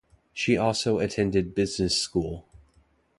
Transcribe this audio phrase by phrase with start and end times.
[0.33, 2.47] She also attended business school.